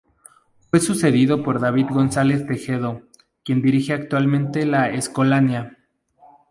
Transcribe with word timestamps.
Fue 0.71 0.79
sucedido 0.79 1.43
por 1.43 1.59
David 1.59 1.89
González 1.91 2.47
Tejero, 2.47 3.03
quien 3.43 3.61
dirige 3.61 3.93
actualmente 3.93 4.65
la 4.65 4.89
Escolanía. 4.89 5.77